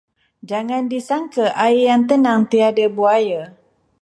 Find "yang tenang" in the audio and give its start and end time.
1.93-2.41